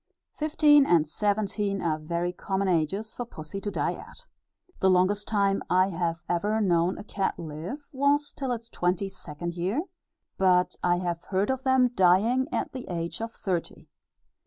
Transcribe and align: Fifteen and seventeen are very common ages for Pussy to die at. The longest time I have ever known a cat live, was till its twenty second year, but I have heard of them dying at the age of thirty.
Fifteen 0.33 0.83
and 0.87 1.07
seventeen 1.07 1.79
are 1.79 1.99
very 1.99 2.33
common 2.33 2.67
ages 2.67 3.13
for 3.13 3.23
Pussy 3.23 3.61
to 3.61 3.69
die 3.69 3.93
at. 3.93 4.25
The 4.79 4.89
longest 4.89 5.27
time 5.27 5.61
I 5.69 5.89
have 5.89 6.23
ever 6.27 6.59
known 6.59 6.97
a 6.97 7.03
cat 7.03 7.37
live, 7.37 7.87
was 7.93 8.31
till 8.33 8.51
its 8.51 8.67
twenty 8.67 9.09
second 9.09 9.53
year, 9.53 9.83
but 10.39 10.75
I 10.81 10.95
have 10.97 11.25
heard 11.25 11.51
of 11.51 11.61
them 11.61 11.89
dying 11.93 12.47
at 12.51 12.71
the 12.71 12.87
age 12.87 13.21
of 13.21 13.31
thirty. 13.31 13.89